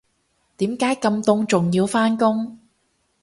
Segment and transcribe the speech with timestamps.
[0.57, 2.57] 點解咁凍仲要返工